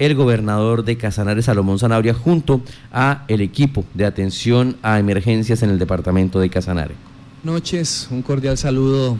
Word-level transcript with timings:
el 0.00 0.14
gobernador 0.14 0.84
de 0.84 0.96
Casanare, 0.96 1.42
Salomón 1.42 1.80
Zanabria, 1.80 2.14
junto 2.14 2.60
a 2.92 3.24
el 3.26 3.40
equipo 3.40 3.84
de 3.94 4.04
atención 4.04 4.76
a 4.80 5.00
emergencias 5.00 5.64
en 5.64 5.70
el 5.70 5.80
departamento 5.80 6.38
de 6.38 6.48
Casanare. 6.48 6.94
Noches, 7.42 8.06
un 8.12 8.22
cordial 8.22 8.56
saludo 8.56 9.18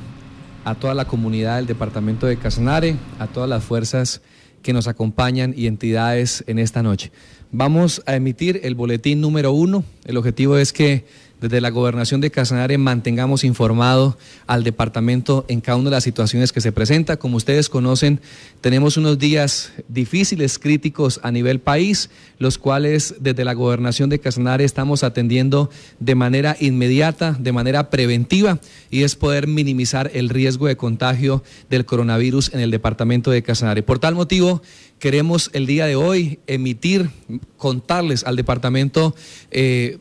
a 0.64 0.77
toda 0.77 0.95
la 0.95 1.06
comunidad 1.06 1.56
del 1.56 1.67
departamento 1.67 2.29
de 2.29 2.37
Casanare, 2.37 2.95
a 3.19 3.27
todas 3.27 3.49
las 3.51 3.64
fuerzas 3.64 4.22
que 4.62 4.72
nos 4.72 4.87
acompañan 4.87 5.53
y 5.56 5.67
entidades 5.67 6.45
en 6.46 6.61
esta 6.61 6.81
noche. 6.81 7.10
Vamos 7.51 8.01
a 8.06 8.15
emitir 8.15 8.60
el 8.63 8.76
boletín 8.76 9.21
número 9.21 9.51
uno. 9.51 9.83
El 10.04 10.17
objetivo 10.17 10.58
es 10.58 10.72
que 10.72 11.06
desde 11.41 11.61
la 11.61 11.71
gobernación 11.71 12.21
de 12.21 12.31
Casanare 12.31 12.79
mantengamos 12.79 13.45
informado 13.45 14.19
al 14.47 14.65
departamento 14.65 15.45
en 15.49 15.61
cada 15.61 15.77
una 15.77 15.91
de 15.91 15.97
las 15.97 16.05
situaciones 16.05 16.52
que 16.52 16.61
se 16.61 16.73
presenta. 16.73 17.16
Como 17.16 17.37
ustedes 17.37 17.69
conocen, 17.69 18.20
tenemos 18.61 18.97
unos 18.97 19.19
días 19.19 19.73
difíciles, 19.88 20.59
críticos 20.59 21.20
a 21.23 21.30
nivel 21.30 21.61
país, 21.61 22.11
los 22.38 22.59
cuales 22.59 23.15
desde 23.20 23.45
la 23.45 23.55
gobernación 23.55 24.10
de 24.10 24.19
Casanare 24.19 24.65
estamos 24.65 25.05
atendiendo 25.05 25.70
de 26.01 26.15
manera 26.15 26.56
inmediata, 26.59 27.37
de 27.38 27.52
manera 27.52 27.91
preventiva, 27.91 28.59
y 28.91 29.02
es 29.02 29.15
poder 29.15 29.46
minimizar 29.46 30.10
el 30.15 30.29
riesgo 30.29 30.66
de 30.66 30.77
contagio 30.77 31.45
del 31.70 31.84
coronavirus 31.84 32.52
en 32.55 32.60
el 32.60 32.70
departamento 32.70 33.30
de 33.30 33.43
Casanare. 33.43 33.82
Por 33.82 33.98
tal 33.98 34.15
motivo, 34.15 34.62
queremos 34.98 35.51
el 35.52 35.66
día 35.66 35.87
de 35.87 35.96
hoy 35.96 36.41
emitir, 36.46 37.10
contarles 37.57 38.24
al 38.24 38.37
departamento 38.37 39.15
eh, 39.51 39.98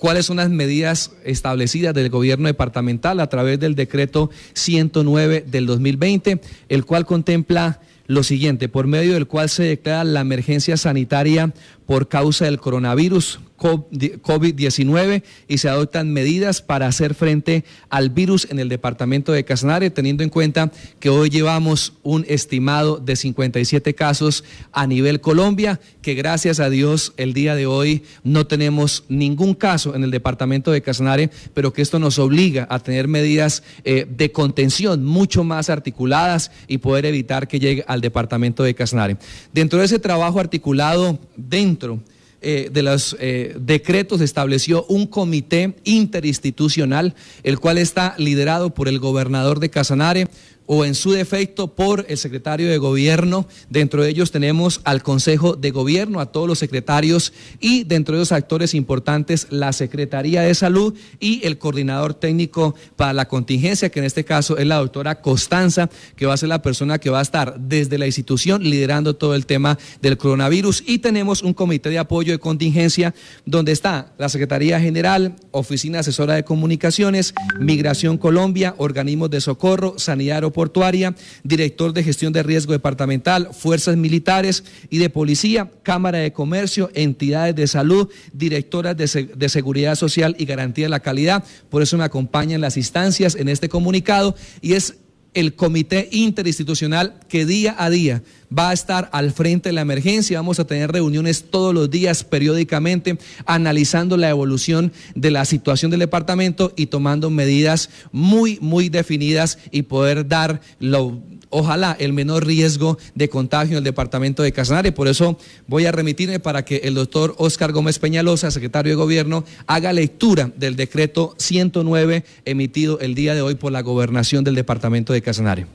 cuáles 0.00 0.26
son 0.26 0.38
las 0.38 0.48
medidas 0.48 1.12
establecidas 1.24 1.94
del 1.94 2.08
gobierno 2.08 2.48
departamental 2.48 3.20
a 3.20 3.28
través 3.28 3.60
del 3.60 3.74
decreto 3.76 4.30
109 4.54 5.44
del 5.46 5.66
2020, 5.66 6.40
el 6.68 6.84
cual 6.86 7.04
contempla 7.06 7.80
lo 8.06 8.24
siguiente, 8.24 8.68
por 8.68 8.88
medio 8.88 9.12
del 9.12 9.28
cual 9.28 9.48
se 9.48 9.62
declara 9.62 10.02
la 10.02 10.22
emergencia 10.22 10.76
sanitaria 10.76 11.52
por 11.86 12.08
causa 12.08 12.46
del 12.46 12.58
coronavirus 12.58 13.38
COVID-19 13.60 15.22
y 15.46 15.58
se 15.58 15.68
adoptan 15.68 16.12
medidas 16.12 16.62
para 16.62 16.86
hacer 16.86 17.14
frente 17.14 17.64
al 17.88 18.10
virus 18.10 18.48
en 18.50 18.58
el 18.58 18.68
departamento 18.68 19.32
de 19.32 19.44
Casanare, 19.44 19.90
teniendo 19.90 20.22
en 20.22 20.30
cuenta 20.30 20.72
que 20.98 21.10
hoy 21.10 21.28
llevamos 21.28 21.92
un 22.02 22.24
estimado 22.28 22.96
de 22.98 23.16
57 23.16 23.94
casos 23.94 24.44
a 24.72 24.86
nivel 24.86 25.20
Colombia, 25.20 25.80
que 26.02 26.14
gracias 26.14 26.60
a 26.60 26.70
Dios 26.70 27.12
el 27.16 27.34
día 27.34 27.54
de 27.54 27.66
hoy 27.66 28.02
no 28.24 28.46
tenemos 28.46 29.04
ningún 29.08 29.54
caso 29.54 29.94
en 29.94 30.04
el 30.04 30.10
departamento 30.10 30.70
de 30.70 30.82
Casanare, 30.82 31.30
pero 31.54 31.72
que 31.72 31.82
esto 31.82 31.98
nos 31.98 32.18
obliga 32.18 32.66
a 32.70 32.78
tener 32.78 33.08
medidas 33.08 33.62
eh, 33.84 34.06
de 34.08 34.32
contención 34.32 35.04
mucho 35.04 35.44
más 35.44 35.68
articuladas 35.68 36.50
y 36.66 36.78
poder 36.78 37.04
evitar 37.06 37.48
que 37.48 37.60
llegue 37.60 37.84
al 37.86 38.00
departamento 38.00 38.62
de 38.62 38.74
Casanare. 38.74 39.16
Dentro 39.52 39.78
de 39.78 39.84
ese 39.84 39.98
trabajo 39.98 40.40
articulado 40.40 41.18
dentro 41.36 42.00
eh, 42.42 42.70
de 42.72 42.82
los 42.82 43.16
eh, 43.20 43.54
decretos 43.60 44.20
estableció 44.20 44.84
un 44.86 45.06
comité 45.06 45.76
interinstitucional, 45.84 47.14
el 47.42 47.58
cual 47.58 47.76
está 47.78 48.14
liderado 48.16 48.70
por 48.70 48.88
el 48.88 48.98
gobernador 48.98 49.60
de 49.60 49.68
Casanare, 49.68 50.28
o 50.72 50.84
en 50.84 50.94
su 50.94 51.10
defecto 51.10 51.74
por 51.74 52.06
el 52.08 52.16
secretario 52.16 52.70
de 52.70 52.78
gobierno. 52.78 53.48
Dentro 53.70 54.04
de 54.04 54.10
ellos 54.10 54.30
tenemos 54.30 54.80
al 54.84 55.02
Consejo 55.02 55.56
de 55.56 55.72
Gobierno, 55.72 56.20
a 56.20 56.26
todos 56.26 56.46
los 56.46 56.60
secretarios 56.60 57.32
y 57.58 57.82
dentro 57.82 58.14
de 58.14 58.20
los 58.20 58.30
actores 58.30 58.72
importantes 58.74 59.48
la 59.50 59.72
Secretaría 59.72 60.42
de 60.42 60.54
Salud 60.54 60.94
y 61.18 61.44
el 61.44 61.58
coordinador 61.58 62.14
técnico 62.14 62.76
para 62.94 63.12
la 63.12 63.26
contingencia, 63.26 63.90
que 63.90 63.98
en 63.98 64.04
este 64.04 64.24
caso 64.24 64.58
es 64.58 64.66
la 64.68 64.76
doctora 64.76 65.20
Constanza, 65.20 65.90
que 66.14 66.26
va 66.26 66.34
a 66.34 66.36
ser 66.36 66.48
la 66.48 66.62
persona 66.62 67.00
que 67.00 67.10
va 67.10 67.18
a 67.18 67.22
estar 67.22 67.58
desde 67.58 67.98
la 67.98 68.06
institución 68.06 68.62
liderando 68.62 69.16
todo 69.16 69.34
el 69.34 69.46
tema 69.46 69.76
del 70.00 70.18
coronavirus. 70.18 70.84
Y 70.86 70.98
tenemos 70.98 71.42
un 71.42 71.52
comité 71.52 71.90
de 71.90 71.98
apoyo 71.98 72.32
de 72.32 72.38
contingencia 72.38 73.12
donde 73.44 73.72
está 73.72 74.12
la 74.18 74.28
Secretaría 74.28 74.78
General, 74.78 75.34
Oficina 75.50 75.98
Asesora 75.98 76.34
de 76.34 76.44
Comunicaciones, 76.44 77.34
Migración 77.58 78.18
Colombia, 78.18 78.76
Organismos 78.78 79.30
de 79.30 79.40
Socorro, 79.40 79.98
Sanidad 79.98 80.36
Aeroportuaria, 80.36 80.59
portuaria, 80.60 81.14
director 81.42 81.94
de 81.94 82.02
gestión 82.02 82.34
de 82.34 82.42
riesgo 82.42 82.74
departamental, 82.74 83.48
fuerzas 83.54 83.96
militares 83.96 84.62
y 84.90 84.98
de 84.98 85.08
policía, 85.08 85.70
Cámara 85.82 86.18
de 86.18 86.34
Comercio, 86.34 86.90
entidades 86.92 87.56
de 87.56 87.66
salud, 87.66 88.10
directoras 88.34 88.94
de, 88.94 89.48
seguridad 89.48 89.94
social 89.94 90.36
y 90.38 90.44
garantía 90.44 90.84
de 90.84 90.90
la 90.90 91.00
calidad. 91.00 91.44
Por 91.70 91.80
eso 91.80 91.96
me 91.96 92.04
acompañan 92.04 92.60
las 92.60 92.76
instancias 92.76 93.36
en 93.36 93.48
este 93.48 93.70
comunicado 93.70 94.36
y 94.60 94.74
es 94.74 94.96
el 95.34 95.54
comité 95.54 96.08
interinstitucional 96.12 97.20
que 97.28 97.46
día 97.46 97.74
a 97.78 97.90
día 97.90 98.22
va 98.56 98.70
a 98.70 98.72
estar 98.72 99.08
al 99.12 99.32
frente 99.32 99.68
de 99.68 99.72
la 99.72 99.82
emergencia. 99.82 100.38
Vamos 100.38 100.58
a 100.58 100.66
tener 100.66 100.90
reuniones 100.90 101.44
todos 101.50 101.72
los 101.72 101.90
días, 101.90 102.24
periódicamente, 102.24 103.18
analizando 103.46 104.16
la 104.16 104.30
evolución 104.30 104.92
de 105.14 105.30
la 105.30 105.44
situación 105.44 105.90
del 105.90 106.00
departamento 106.00 106.72
y 106.76 106.86
tomando 106.86 107.30
medidas 107.30 107.90
muy, 108.12 108.58
muy 108.60 108.88
definidas 108.88 109.58
y 109.70 109.82
poder 109.82 110.26
dar 110.26 110.60
lo 110.80 111.20
ojalá 111.50 111.96
el 111.98 112.12
menor 112.12 112.46
riesgo 112.46 112.98
de 113.14 113.28
contagio 113.28 113.72
en 113.72 113.78
el 113.78 113.84
departamento 113.84 114.42
de 114.42 114.52
Casanare. 114.52 114.92
Por 114.92 115.08
eso 115.08 115.38
voy 115.66 115.86
a 115.86 115.92
remitirme 115.92 116.40
para 116.40 116.64
que 116.64 116.76
el 116.84 116.94
doctor 116.94 117.34
Oscar 117.38 117.72
Gómez 117.72 117.98
Peñalosa, 117.98 118.50
secretario 118.50 118.92
de 118.92 118.96
Gobierno, 118.96 119.44
haga 119.66 119.92
lectura 119.92 120.50
del 120.56 120.76
decreto 120.76 121.34
109 121.38 122.24
emitido 122.44 122.98
el 123.00 123.14
día 123.14 123.34
de 123.34 123.42
hoy 123.42 123.56
por 123.56 123.72
la 123.72 123.82
gobernación 123.82 124.44
del 124.44 124.54
departamento 124.54 125.12
de 125.12 125.22
Casanare. 125.22 125.66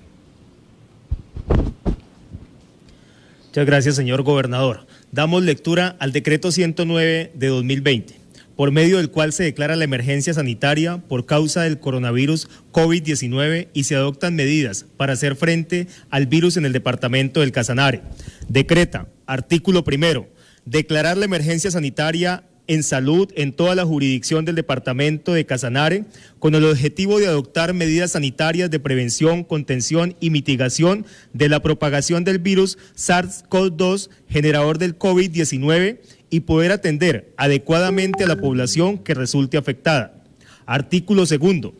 Muchas 3.47 3.65
gracias, 3.65 3.95
señor 3.95 4.23
gobernador. 4.23 4.85
Damos 5.11 5.43
lectura 5.43 5.95
al 5.99 6.11
decreto 6.11 6.51
109 6.51 7.31
de 7.33 7.47
2020 7.47 8.24
por 8.55 8.71
medio 8.71 8.97
del 8.97 9.11
cual 9.11 9.33
se 9.33 9.43
declara 9.43 9.75
la 9.75 9.83
emergencia 9.83 10.33
sanitaria 10.33 10.97
por 10.97 11.25
causa 11.25 11.63
del 11.63 11.79
coronavirus 11.79 12.47
COVID-19 12.71 13.67
y 13.73 13.83
se 13.83 13.95
adoptan 13.95 14.35
medidas 14.35 14.85
para 14.97 15.13
hacer 15.13 15.35
frente 15.35 15.87
al 16.09 16.27
virus 16.27 16.57
en 16.57 16.65
el 16.65 16.73
departamento 16.73 17.41
del 17.41 17.51
Casanare. 17.51 18.01
Decreta, 18.47 19.07
artículo 19.25 19.83
primero, 19.83 20.27
declarar 20.65 21.17
la 21.17 21.25
emergencia 21.25 21.71
sanitaria 21.71 22.43
en 22.67 22.83
salud 22.83 23.31
en 23.35 23.53
toda 23.53 23.75
la 23.75 23.85
jurisdicción 23.85 24.45
del 24.45 24.55
departamento 24.55 25.33
de 25.33 25.45
Casanare 25.45 26.05
con 26.39 26.55
el 26.55 26.65
objetivo 26.65 27.19
de 27.19 27.27
adoptar 27.27 27.73
medidas 27.73 28.11
sanitarias 28.11 28.71
de 28.71 28.79
prevención, 28.79 29.43
contención 29.43 30.15
y 30.19 30.29
mitigación 30.29 31.05
de 31.33 31.49
la 31.49 31.61
propagación 31.61 32.23
del 32.23 32.39
virus 32.39 32.77
SARS-CoV-2 32.95 34.09
generador 34.29 34.77
del 34.77 34.97
COVID-19 34.97 35.99
y 36.29 36.41
poder 36.41 36.71
atender 36.71 37.33
adecuadamente 37.37 38.23
a 38.23 38.27
la 38.27 38.37
población 38.37 38.97
que 38.97 39.13
resulte 39.13 39.57
afectada. 39.57 40.23
Artículo 40.65 41.25
segundo. 41.25 41.73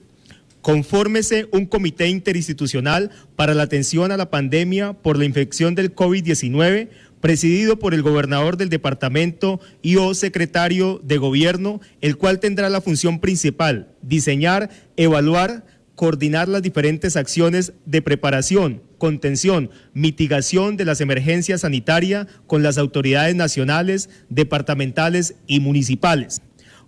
Confórmese 0.62 1.48
un 1.52 1.68
comité 1.68 2.08
interinstitucional 2.08 3.12
para 3.36 3.54
la 3.54 3.64
atención 3.64 4.12
a 4.12 4.18
la 4.18 4.32
pandemia 4.32 4.94
por 4.94 5.18
la 5.18 5.26
infección 5.26 5.76
del 5.76 5.94
COVID-19 5.94 6.90
presidido 7.26 7.80
por 7.80 7.96
el 7.96 8.04
gobernador 8.04 8.56
del 8.56 8.70
departamento 8.70 9.60
y 9.82 9.96
o 9.96 10.14
secretario 10.14 11.02
de 11.04 11.18
gobierno, 11.18 11.82
el 12.02 12.18
cual 12.18 12.40
tendrá 12.40 12.70
la 12.70 12.82
función 12.82 13.20
principal, 13.20 13.88
diseñar, 14.04 14.70
evaluar, 14.96 15.66
coordinar 15.96 16.48
las 16.48 16.62
diferentes 16.62 17.16
acciones 17.16 17.74
de 17.86 18.02
preparación, 18.02 18.82
contención, 18.98 19.70
mitigación 19.94 20.78
de 20.78 20.86
las 20.86 21.02
emergencias 21.02 21.62
sanitarias 21.62 22.28
con 22.48 22.64
las 22.64 22.78
autoridades 22.78 23.36
nacionales, 23.36 24.10
departamentales 24.30 25.36
y 25.48 25.60
municipales. 25.60 26.42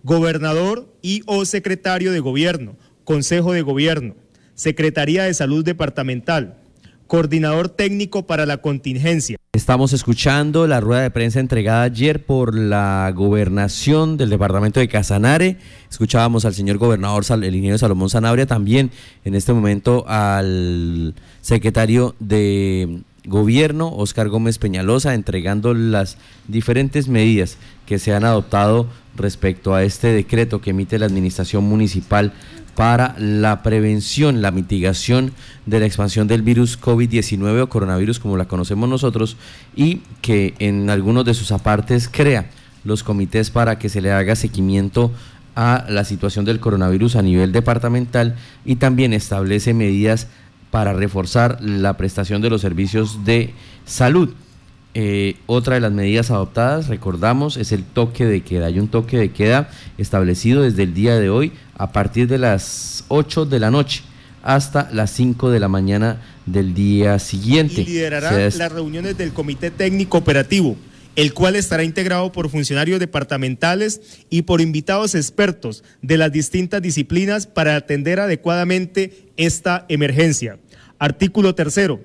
Gobernador 0.03 0.93
y 1.01 1.23
o 1.25 1.45
secretario 1.45 2.11
de 2.11 2.19
gobierno, 2.19 2.77
Consejo 3.03 3.53
de 3.53 3.61
Gobierno, 3.61 4.15
Secretaría 4.53 5.23
de 5.23 5.33
Salud 5.33 5.63
Departamental, 5.63 6.57
coordinador 7.07 7.69
técnico 7.69 8.27
para 8.27 8.45
la 8.45 8.57
contingencia. 8.57 9.37
Estamos 9.53 9.93
escuchando 9.93 10.67
la 10.67 10.79
rueda 10.79 11.01
de 11.01 11.09
prensa 11.09 11.39
entregada 11.39 11.83
ayer 11.83 12.25
por 12.25 12.55
la 12.55 13.11
gobernación 13.15 14.17
del 14.17 14.29
departamento 14.29 14.79
de 14.79 14.87
Casanare. 14.87 15.57
Escuchábamos 15.89 16.45
al 16.45 16.53
señor 16.53 16.77
gobernador, 16.77 17.23
el 17.31 17.45
ingeniero 17.45 17.77
Salomón 17.77 18.09
Sanabria, 18.09 18.45
también 18.45 18.91
en 19.25 19.33
este 19.33 19.53
momento 19.53 20.05
al 20.07 21.15
secretario 21.41 22.15
de 22.19 23.01
gobierno, 23.27 23.93
Oscar 23.93 24.29
Gómez 24.29 24.57
Peñalosa, 24.57 25.13
entregando 25.13 25.73
las 25.73 26.17
diferentes 26.47 27.07
medidas 27.07 27.57
que 27.85 27.99
se 27.99 28.13
han 28.13 28.23
adoptado 28.25 28.87
respecto 29.15 29.75
a 29.75 29.83
este 29.83 30.07
decreto 30.07 30.61
que 30.61 30.71
emite 30.71 30.97
la 30.97 31.05
administración 31.05 31.63
municipal 31.65 32.33
para 32.75 33.15
la 33.17 33.63
prevención, 33.63 34.41
la 34.41 34.51
mitigación 34.51 35.33
de 35.65 35.79
la 35.79 35.87
expansión 35.87 36.27
del 36.27 36.43
virus 36.43 36.79
COVID-19 36.79 37.63
o 37.63 37.69
coronavirus 37.69 38.19
como 38.19 38.37
la 38.37 38.47
conocemos 38.47 38.87
nosotros 38.87 39.35
y 39.75 40.01
que 40.21 40.53
en 40.59 40.89
algunos 40.89 41.25
de 41.25 41.33
sus 41.33 41.51
apartes 41.51 42.07
crea 42.07 42.49
los 42.83 43.03
comités 43.03 43.49
para 43.49 43.79
que 43.79 43.89
se 43.89 43.99
le 44.01 44.11
haga 44.11 44.35
seguimiento 44.35 45.11
a 45.55 45.85
la 45.89 46.05
situación 46.05 46.45
del 46.45 46.59
coronavirus 46.59 47.15
a 47.15 47.23
nivel 47.23 47.51
departamental 47.51 48.35
y 48.63 48.75
también 48.75 49.11
establece 49.11 49.73
medidas 49.73 50.27
para 50.77 50.93
reforzar 50.93 51.57
la 51.59 51.97
prestación 51.97 52.39
de 52.43 52.51
los 52.51 52.61
servicios 52.61 53.25
de 53.25 53.49
salud. 53.87 54.35
eh, 54.93 55.35
otra 55.47 55.73
de 55.73 55.81
las 55.81 55.91
medidas 55.91 56.29
adoptadas, 56.29 56.87
recordamos, 56.87 57.57
es 57.57 57.71
el 57.71 57.83
toque 57.83 58.25
de 58.25 58.41
queda. 58.41 58.67
Hay 58.67 58.77
un 58.77 58.87
toque 58.87 59.17
de 59.17 59.31
queda 59.31 59.71
establecido 59.97 60.61
desde 60.61 60.83
el 60.83 60.93
día 60.93 61.15
de 61.19 61.31
hoy 61.31 61.51
a 61.79 61.91
partir 61.91 62.27
de 62.27 62.37
las 62.37 63.05
8 63.07 63.47
de 63.47 63.59
la 63.59 63.71
noche 63.71 64.03
hasta 64.43 64.87
las 64.91 65.09
5 65.09 65.49
de 65.49 65.59
la 65.59 65.67
mañana 65.67 66.21
del 66.45 66.75
día 66.75 67.17
siguiente. 67.17 67.81
Y 67.81 67.85
liderará 67.85 68.31
las 68.31 68.71
reuniones 68.71 69.17
del 69.17 69.33
Comité 69.33 69.71
Técnico 69.71 70.19
Operativo, 70.19 70.77
el 71.15 71.33
cual 71.33 71.55
estará 71.55 71.83
integrado 71.85 72.31
por 72.31 72.51
funcionarios 72.51 72.99
departamentales 72.99 73.99
y 74.29 74.43
por 74.43 74.61
invitados 74.61 75.15
expertos 75.15 75.83
de 76.03 76.17
las 76.17 76.31
distintas 76.31 76.83
disciplinas 76.83 77.47
para 77.47 77.75
atender 77.75 78.19
adecuadamente 78.19 79.25
esta 79.37 79.87
emergencia. 79.89 80.59
Artículo 80.99 81.53
tercero. 81.53 82.01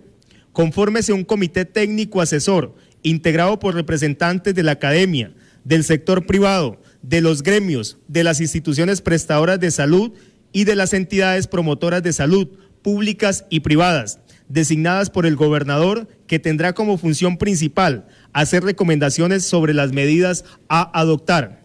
Confórmese 0.52 1.12
un 1.12 1.24
comité 1.24 1.64
técnico 1.64 2.20
asesor 2.20 2.74
integrado 3.02 3.58
por 3.58 3.74
representantes 3.74 4.54
de 4.54 4.62
la 4.62 4.72
academia, 4.72 5.32
del 5.64 5.82
sector 5.82 6.26
privado, 6.26 6.80
de 7.00 7.20
los 7.20 7.42
gremios, 7.42 7.98
de 8.06 8.22
las 8.22 8.40
instituciones 8.40 9.00
prestadoras 9.00 9.58
de 9.58 9.70
salud 9.70 10.12
y 10.52 10.64
de 10.64 10.76
las 10.76 10.92
entidades 10.92 11.46
promotoras 11.46 12.02
de 12.02 12.12
salud, 12.12 12.48
públicas 12.82 13.46
y 13.48 13.60
privadas, 13.60 14.18
designadas 14.48 15.08
por 15.08 15.24
el 15.24 15.36
gobernador, 15.36 16.08
que 16.26 16.38
tendrá 16.38 16.74
como 16.74 16.98
función 16.98 17.38
principal 17.38 18.06
hacer 18.32 18.62
recomendaciones 18.62 19.44
sobre 19.44 19.72
las 19.72 19.92
medidas 19.92 20.44
a 20.68 20.98
adoptar. 20.98 21.61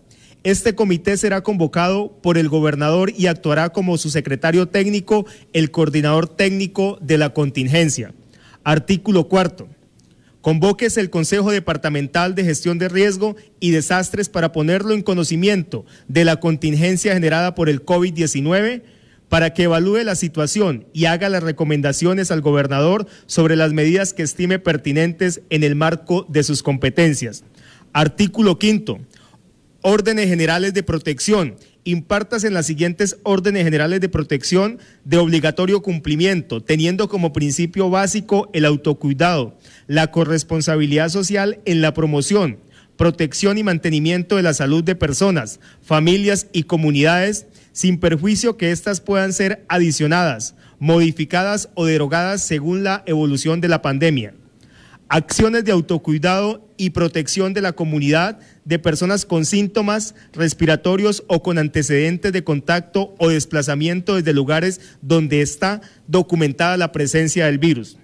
Este 0.47 0.75
comité 0.75 1.17
será 1.17 1.41
convocado 1.41 2.21
por 2.23 2.37
el 2.37 2.47
gobernador 2.47 3.11
y 3.13 3.27
actuará 3.27 3.67
como 3.67 3.97
su 3.97 4.09
secretario 4.09 4.69
técnico, 4.69 5.25
el 5.51 5.71
coordinador 5.71 6.29
técnico 6.29 6.97
de 7.01 7.17
la 7.17 7.33
contingencia. 7.33 8.13
Artículo 8.63 9.27
cuarto. 9.27 9.67
Convóquese 10.39 11.01
el 11.01 11.09
Consejo 11.09 11.51
Departamental 11.51 12.33
de 12.33 12.45
Gestión 12.45 12.79
de 12.79 12.87
Riesgo 12.87 13.35
y 13.59 13.71
Desastres 13.71 14.29
para 14.29 14.53
ponerlo 14.53 14.93
en 14.93 15.01
conocimiento 15.01 15.83
de 16.07 16.23
la 16.23 16.39
contingencia 16.39 17.11
generada 17.11 17.53
por 17.53 17.67
el 17.67 17.83
COVID-19 17.85 18.83
para 19.27 19.53
que 19.53 19.63
evalúe 19.63 20.05
la 20.05 20.15
situación 20.15 20.85
y 20.93 21.07
haga 21.07 21.27
las 21.27 21.43
recomendaciones 21.43 22.31
al 22.31 22.39
gobernador 22.39 23.05
sobre 23.25 23.57
las 23.57 23.73
medidas 23.73 24.13
que 24.13 24.23
estime 24.23 24.59
pertinentes 24.59 25.41
en 25.49 25.65
el 25.65 25.75
marco 25.75 26.25
de 26.29 26.43
sus 26.43 26.63
competencias. 26.63 27.43
Artículo 27.91 28.59
quinto. 28.59 28.99
Órdenes 29.81 30.27
generales 30.27 30.73
de 30.73 30.83
protección. 30.83 31.55
Impartas 31.83 32.43
en 32.43 32.53
las 32.53 32.65
siguientes 32.65 33.17
órdenes 33.23 33.63
generales 33.63 34.01
de 34.01 34.09
protección 34.09 34.79
de 35.05 35.17
obligatorio 35.17 35.81
cumplimiento, 35.81 36.61
teniendo 36.61 37.07
como 37.07 37.31
principio 37.31 37.89
básico 37.89 38.49
el 38.53 38.65
autocuidado, 38.65 39.57
la 39.85 40.11
corresponsabilidad 40.11 41.09
social 41.09 41.59
en 41.65 41.81
la 41.81 41.93
promoción, 41.93 42.59
protección 42.97 43.57
y 43.57 43.63
mantenimiento 43.63 44.35
de 44.35 44.43
la 44.43 44.53
salud 44.53 44.83
de 44.83 44.95
personas, 44.95 45.59
familias 45.81 46.47
y 46.51 46.63
comunidades, 46.63 47.45
sin 47.71 47.99
perjuicio 47.99 48.57
que 48.57 48.71
éstas 48.71 48.99
puedan 48.99 49.31
ser 49.31 49.63
adicionadas, 49.69 50.55
modificadas 50.79 51.69
o 51.75 51.85
derogadas 51.85 52.41
según 52.43 52.83
la 52.83 53.03
evolución 53.05 53.61
de 53.61 53.67
la 53.67 53.81
pandemia. 53.81 54.33
Acciones 55.07 55.63
de 55.63 55.71
autocuidado 55.71 56.66
y 56.77 56.91
protección 56.91 57.53
de 57.53 57.61
la 57.61 57.73
comunidad 57.73 58.39
de 58.65 58.79
personas 58.79 59.25
con 59.25 59.45
síntomas 59.45 60.15
respiratorios 60.33 61.23
o 61.27 61.43
con 61.43 61.57
antecedentes 61.57 62.31
de 62.31 62.43
contacto 62.43 63.15
o 63.17 63.29
desplazamiento 63.29 64.15
desde 64.15 64.33
lugares 64.33 64.79
donde 65.01 65.41
está 65.41 65.81
documentada 66.07 66.77
la 66.77 66.91
presencia 66.91 67.47
del 67.47 67.57
virus. 67.57 67.97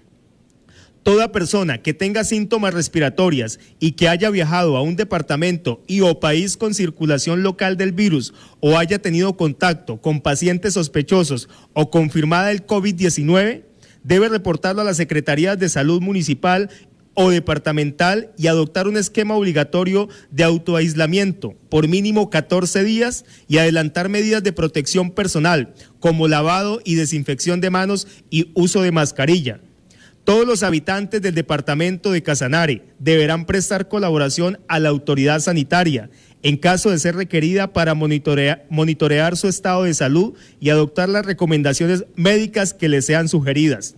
Toda 1.03 1.33
persona 1.33 1.79
que 1.79 1.93
tenga 1.93 2.23
síntomas 2.23 2.73
respiratorias 2.73 3.59
y 3.79 3.91
que 3.91 4.07
haya 4.07 4.29
viajado 4.29 4.77
a 4.77 4.81
un 4.81 4.95
departamento 4.95 5.83
y 5.85 5.99
o 5.99 6.21
país 6.21 6.55
con 6.55 6.73
circulación 6.73 7.43
local 7.43 7.75
del 7.75 7.91
virus 7.91 8.33
o 8.61 8.77
haya 8.77 8.99
tenido 8.99 9.35
contacto 9.35 10.01
con 10.01 10.21
pacientes 10.21 10.75
sospechosos 10.75 11.49
o 11.73 11.91
confirmada 11.91 12.51
el 12.51 12.65
COVID-19 12.65 13.63
debe 14.03 14.29
reportarlo 14.29 14.81
a 14.81 14.85
la 14.85 14.93
Secretaría 14.93 15.55
de 15.55 15.69
Salud 15.69 16.01
Municipal 16.01 16.69
o 17.13 17.29
departamental 17.29 18.31
y 18.37 18.47
adoptar 18.47 18.87
un 18.87 18.97
esquema 18.97 19.35
obligatorio 19.35 20.09
de 20.31 20.43
autoaislamiento 20.43 21.53
por 21.69 21.87
mínimo 21.87 22.29
14 22.29 22.83
días 22.83 23.25
y 23.47 23.57
adelantar 23.57 24.09
medidas 24.09 24.43
de 24.43 24.53
protección 24.53 25.11
personal 25.11 25.73
como 25.99 26.27
lavado 26.27 26.81
y 26.83 26.95
desinfección 26.95 27.61
de 27.61 27.69
manos 27.69 28.07
y 28.29 28.51
uso 28.53 28.81
de 28.81 28.91
mascarilla. 28.91 29.59
Todos 30.23 30.47
los 30.47 30.63
habitantes 30.63 31.21
del 31.21 31.35
departamento 31.35 32.11
de 32.11 32.23
Casanare 32.23 32.83
deberán 32.97 33.45
prestar 33.45 33.89
colaboración 33.89 34.57
a 34.69 34.79
la 34.79 34.89
autoridad 34.89 35.41
sanitaria 35.41 36.09
en 36.43 36.57
caso 36.57 36.91
de 36.91 36.99
ser 36.99 37.15
requerida 37.15 37.71
para 37.73 37.95
monitorear, 37.95 39.37
su 39.37 39.47
estado 39.47 39.83
de 39.83 39.93
salud 39.93 40.33
y 40.59 40.69
adoptar 40.69 41.09
las 41.09 41.25
recomendaciones 41.25 42.05
médicas 42.15 42.73
que 42.73 42.89
les 42.89 43.05
sean 43.05 43.29
sugeridas. 43.29 43.95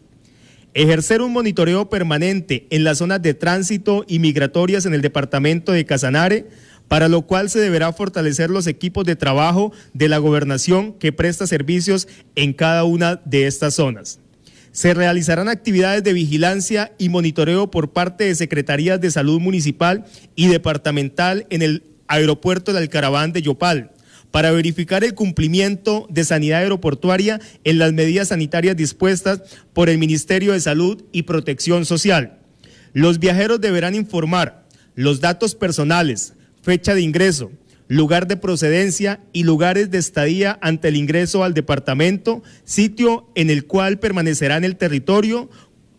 Ejercer 0.75 1.22
un 1.22 1.31
monitoreo 1.31 1.89
permanente 1.89 2.68
en 2.69 2.83
las 2.83 2.98
zonas 2.98 3.22
de 3.22 3.33
tránsito 3.33 4.04
y 4.10 4.19
migratorias 4.19 4.86
en 4.86 4.94
el 4.94 5.01
departamento 5.01 5.72
de 5.72 5.86
Casanare, 5.86 6.48
para 6.89 7.07
lo 7.07 7.22
cual 7.22 7.50
se 7.50 7.60
deberá 7.60 7.94
fortalecer 7.94 8.50
los 8.50 8.68
equipos 8.68 9.06
de 9.06 9.16
trabajo 9.16 9.72
de 9.94 10.10
la 10.10 10.18
gobernación 10.18 10.92
que 10.92 11.13
presta 11.13 11.48
servicios 11.48 12.10
en 12.36 12.51
cada 12.51 12.83
una 12.83 13.22
de 13.24 13.48
estas 13.48 13.75
zonas. 13.75 14.19
Se 14.74 14.94
realizarán 14.94 15.48
actividades 15.48 16.04
de 16.04 16.12
vigilancia 16.12 16.92
y 16.98 17.07
monitoreo 17.07 17.72
por 17.72 17.94
parte 17.94 18.25
de 18.25 18.36
Secretarías 18.36 19.00
de 19.00 19.12
Salud 19.12 19.39
Municipal 19.39 20.04
y 20.36 20.48
Departamental 20.48 21.48
en 21.51 21.62
el 21.62 21.83
aeropuerto 22.07 22.74
del 22.74 22.83
Alcaraván 22.83 23.31
de 23.31 23.42
Yopal 23.42 23.94
para 24.35 24.51
verificar 24.51 25.05
el 25.05 25.13
cumplimiento 25.13 26.07
de 26.09 26.25
sanidad 26.25 26.59
aeroportuaria 26.59 27.39
en 27.63 27.77
las 27.79 27.93
medidas 27.93 28.27
sanitarias 28.27 28.75
dispuestas 28.75 29.41
por 29.71 29.87
el 29.87 29.97
Ministerio 29.97 30.51
de 30.51 30.59
Salud 30.59 31.01
y 31.13 31.21
Protección 31.21 31.85
Social. 31.85 32.39
Los 32.91 33.19
viajeros 33.19 33.61
deberán 33.61 33.95
informar 33.95 34.65
los 34.93 35.21
datos 35.21 35.55
personales, 35.55 36.33
fecha 36.61 36.93
de 36.93 37.01
ingreso, 37.01 37.49
lugar 37.87 38.27
de 38.27 38.35
procedencia 38.35 39.21
y 39.31 39.43
lugares 39.43 39.89
de 39.89 39.99
estadía 39.99 40.59
ante 40.61 40.89
el 40.89 40.97
ingreso 40.97 41.45
al 41.45 41.53
departamento, 41.53 42.43
sitio 42.65 43.29
en 43.35 43.49
el 43.49 43.65
cual 43.67 43.99
permanecerá 43.99 44.57
en 44.57 44.65
el 44.65 44.75
territorio, 44.75 45.49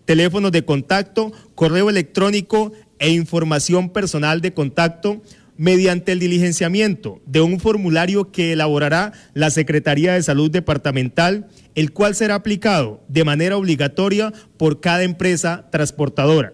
teléfonos 0.04 0.52
de 0.52 0.62
contacto, 0.62 1.32
correo 1.54 1.88
electrónico 1.88 2.72
e 2.98 3.08
información 3.08 3.88
personal 3.88 4.42
de 4.42 4.52
contacto 4.52 5.22
mediante 5.56 6.12
el 6.12 6.18
diligenciamiento 6.18 7.20
de 7.26 7.40
un 7.40 7.60
formulario 7.60 8.30
que 8.30 8.52
elaborará 8.52 9.12
la 9.34 9.50
Secretaría 9.50 10.14
de 10.14 10.22
Salud 10.22 10.50
Departamental, 10.50 11.48
el 11.75 11.92
cual 11.92 12.14
será 12.14 12.36
aplicado 12.36 13.02
de 13.08 13.25
manera 13.25 13.56
obligatoria 13.56 14.32
por 14.56 14.80
cada 14.80 15.02
empresa 15.02 15.68
transportadora. 15.70 16.52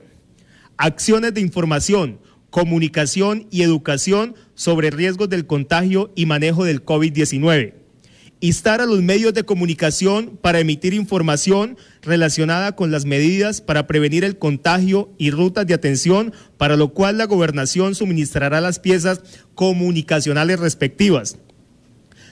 Acciones 0.76 1.34
de 1.34 1.40
información 1.40 2.18
comunicación 2.52 3.46
y 3.50 3.62
educación 3.62 4.36
sobre 4.54 4.90
riesgos 4.90 5.30
del 5.30 5.46
contagio 5.46 6.12
y 6.14 6.26
manejo 6.26 6.64
del 6.64 6.84
COVID-19. 6.84 7.81
Instar 8.44 8.80
a 8.80 8.86
los 8.86 9.00
medios 9.02 9.34
de 9.34 9.44
comunicación 9.44 10.36
para 10.42 10.58
emitir 10.58 10.94
información 10.94 11.76
relacionada 12.02 12.74
con 12.74 12.90
las 12.90 13.04
medidas 13.04 13.60
para 13.60 13.86
prevenir 13.86 14.24
el 14.24 14.36
contagio 14.36 15.12
y 15.16 15.30
rutas 15.30 15.64
de 15.64 15.74
atención, 15.74 16.32
para 16.56 16.76
lo 16.76 16.92
cual 16.92 17.18
la 17.18 17.26
gobernación 17.26 17.94
suministrará 17.94 18.60
las 18.60 18.80
piezas 18.80 19.20
comunicacionales 19.54 20.58
respectivas. 20.58 21.36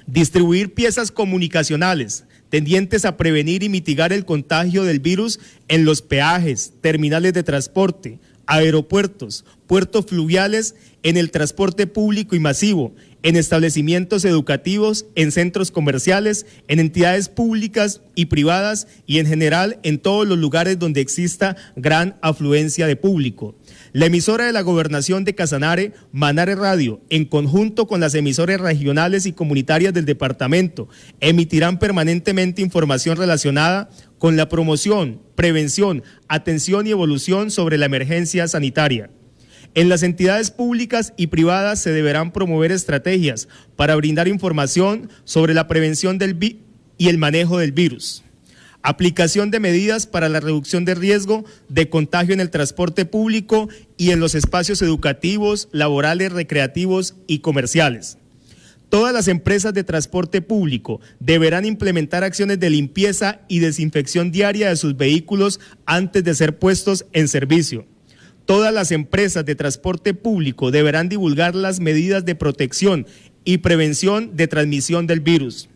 Distribuir 0.08 0.74
piezas 0.74 1.12
comunicacionales 1.12 2.24
tendientes 2.48 3.04
a 3.04 3.16
prevenir 3.16 3.62
y 3.62 3.68
mitigar 3.68 4.12
el 4.12 4.24
contagio 4.24 4.82
del 4.82 4.98
virus 4.98 5.38
en 5.68 5.84
los 5.84 6.02
peajes, 6.02 6.72
terminales 6.80 7.34
de 7.34 7.44
transporte, 7.44 8.18
aeropuertos, 8.46 9.44
puertos 9.68 10.06
fluviales, 10.06 10.74
en 11.04 11.16
el 11.16 11.30
transporte 11.30 11.86
público 11.86 12.34
y 12.34 12.40
masivo, 12.40 12.92
en 13.22 13.36
establecimientos 13.36 14.24
educativos, 14.24 15.06
en 15.14 15.32
centros 15.32 15.70
comerciales, 15.70 16.46
en 16.68 16.80
entidades 16.80 17.28
públicas 17.28 18.00
y 18.14 18.26
privadas 18.26 18.86
y 19.06 19.18
en 19.18 19.26
general 19.26 19.78
en 19.82 19.98
todos 19.98 20.26
los 20.26 20.38
lugares 20.38 20.78
donde 20.78 21.00
exista 21.00 21.56
gran 21.76 22.16
afluencia 22.22 22.86
de 22.86 22.96
público. 22.96 23.54
La 23.92 24.06
emisora 24.06 24.46
de 24.46 24.52
la 24.52 24.62
gobernación 24.62 25.24
de 25.24 25.34
Casanare, 25.34 25.92
Manare 26.12 26.54
Radio, 26.54 27.00
en 27.10 27.24
conjunto 27.24 27.86
con 27.86 28.00
las 28.00 28.14
emisoras 28.14 28.60
regionales 28.60 29.26
y 29.26 29.32
comunitarias 29.32 29.92
del 29.92 30.04
departamento, 30.04 30.88
emitirán 31.20 31.78
permanentemente 31.78 32.62
información 32.62 33.16
relacionada 33.16 33.90
con 34.18 34.36
la 34.36 34.48
promoción, 34.48 35.20
prevención, 35.34 36.02
atención 36.28 36.86
y 36.86 36.90
evolución 36.90 37.50
sobre 37.50 37.78
la 37.78 37.86
emergencia 37.86 38.46
sanitaria. 38.46 39.10
En 39.74 39.88
las 39.88 40.02
entidades 40.02 40.50
públicas 40.50 41.12
y 41.16 41.28
privadas 41.28 41.80
se 41.80 41.92
deberán 41.92 42.32
promover 42.32 42.72
estrategias 42.72 43.48
para 43.76 43.94
brindar 43.94 44.26
información 44.26 45.08
sobre 45.24 45.54
la 45.54 45.68
prevención 45.68 46.18
del 46.18 46.36
y 46.98 47.08
el 47.08 47.18
manejo 47.18 47.58
del 47.58 47.72
virus. 47.72 48.24
aplicación 48.82 49.50
de 49.50 49.60
medidas 49.60 50.06
para 50.06 50.30
la 50.30 50.40
reducción 50.40 50.86
de 50.86 50.94
riesgo 50.94 51.44
de 51.68 51.90
contagio 51.90 52.32
en 52.32 52.40
el 52.40 52.48
transporte 52.48 53.04
público 53.04 53.68
y 53.98 54.10
en 54.10 54.20
los 54.20 54.34
espacios 54.34 54.80
educativos, 54.80 55.68
laborales, 55.70 56.32
recreativos 56.32 57.14
y 57.26 57.40
comerciales. 57.40 58.16
Todas 58.88 59.12
las 59.12 59.28
empresas 59.28 59.74
de 59.74 59.84
transporte 59.84 60.40
público 60.40 61.00
deberán 61.20 61.66
implementar 61.66 62.24
acciones 62.24 62.58
de 62.58 62.70
limpieza 62.70 63.40
y 63.48 63.58
desinfección 63.58 64.32
diaria 64.32 64.70
de 64.70 64.76
sus 64.76 64.96
vehículos 64.96 65.60
antes 65.84 66.24
de 66.24 66.34
ser 66.34 66.58
puestos 66.58 67.04
en 67.12 67.28
servicio. 67.28 67.86
Todas 68.50 68.74
las 68.74 68.90
empresas 68.90 69.46
de 69.46 69.54
transporte 69.54 70.12
público 70.12 70.72
deberán 70.72 71.08
divulgar 71.08 71.54
las 71.54 71.78
medidas 71.78 72.24
de 72.24 72.34
protección 72.34 73.06
y 73.44 73.58
prevención 73.58 74.34
de 74.34 74.48
transmisión 74.48 75.06
del 75.06 75.20
virus. 75.20 75.68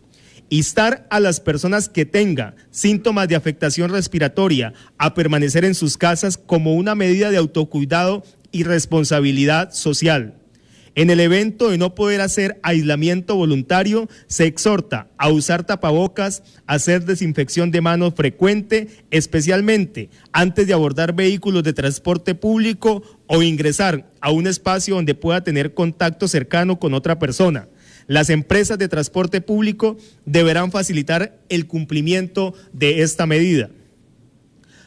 Instar 0.49 1.07
a 1.09 1.21
las 1.21 1.38
personas 1.38 1.88
que 1.88 2.04
tengan 2.04 2.57
síntomas 2.73 3.28
de 3.28 3.37
afectación 3.37 3.93
respiratoria 3.93 4.73
a 4.99 5.14
permanecer 5.14 5.64
en 5.64 5.76
sus 5.76 5.97
casas 5.97 6.37
como 6.37 6.75
una 6.75 6.97
medida 6.97 7.31
de 7.31 7.37
autocuidado 7.37 8.25
y 8.50 8.64
responsabilidad 8.64 9.73
social. 9.73 10.35
En 10.96 11.10
el 11.10 11.18
evento 11.18 11.70
de 11.70 11.78
no 11.78 11.96
poder 11.96 12.20
hacer 12.20 12.60
aislamiento 12.62 13.34
voluntario, 13.34 14.08
se 14.28 14.46
exhorta 14.46 15.08
a 15.18 15.28
usar 15.28 15.66
tapabocas, 15.66 16.44
hacer 16.66 17.04
desinfección 17.04 17.72
de 17.72 17.80
manos 17.80 18.14
frecuente, 18.14 18.88
especialmente 19.10 20.08
antes 20.32 20.68
de 20.68 20.72
abordar 20.72 21.12
vehículos 21.12 21.64
de 21.64 21.72
transporte 21.72 22.36
público 22.36 23.02
o 23.26 23.42
ingresar 23.42 24.08
a 24.20 24.30
un 24.30 24.46
espacio 24.46 24.94
donde 24.94 25.16
pueda 25.16 25.42
tener 25.42 25.74
contacto 25.74 26.28
cercano 26.28 26.78
con 26.78 26.94
otra 26.94 27.18
persona. 27.18 27.68
Las 28.06 28.30
empresas 28.30 28.78
de 28.78 28.86
transporte 28.86 29.40
público 29.40 29.96
deberán 30.26 30.70
facilitar 30.70 31.40
el 31.48 31.66
cumplimiento 31.66 32.54
de 32.72 33.02
esta 33.02 33.26
medida. 33.26 33.70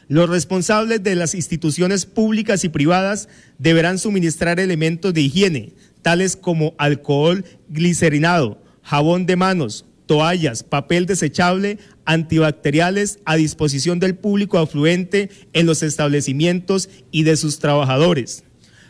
Los 0.08 0.30
responsables 0.30 1.02
de 1.02 1.14
las 1.14 1.34
instituciones 1.34 2.06
públicas 2.06 2.64
y 2.64 2.70
privadas 2.70 3.28
deberán 3.58 3.98
suministrar 3.98 4.58
elementos 4.58 5.12
de 5.12 5.20
higiene, 5.20 5.74
tales 6.02 6.36
como 6.36 6.74
alcohol 6.78 7.44
glicerinado, 7.68 8.62
jabón 8.82 9.26
de 9.26 9.36
manos, 9.36 9.84
toallas, 10.06 10.64
papel 10.64 11.06
desechable, 11.06 11.78
antibacteriales 12.04 13.20
a 13.24 13.36
disposición 13.36 14.00
del 14.00 14.16
público 14.16 14.58
afluente 14.58 15.28
en 15.52 15.66
los 15.66 15.82
establecimientos 15.82 16.88
y 17.12 17.22
de 17.22 17.36
sus 17.36 17.58
trabajadores. 17.58 18.42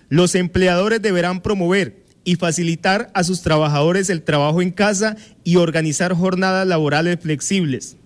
Los 0.09 0.35
empleadores 0.35 1.03
deberán 1.03 1.43
promover 1.43 2.05
y 2.25 2.37
facilitar 2.37 3.11
a 3.15 3.25
sus 3.25 3.43
trabajadores 3.43 4.09
el 4.09 4.23
trabajo 4.23 4.63
en 4.63 4.71
casa 4.71 5.17
y 5.45 5.57
organizar 5.57 6.15
jornadas 6.15 6.67
laborales 6.67 7.19
flexibles. 7.21 7.97